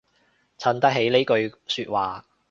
[0.57, 2.25] 襯得起呢句說話